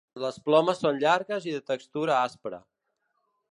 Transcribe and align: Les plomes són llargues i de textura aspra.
Les 0.21 0.37
plomes 0.45 0.81
són 0.85 0.97
llargues 1.03 1.45
i 1.51 1.55
de 1.57 1.61
textura 1.73 2.17
aspra. 2.23 2.63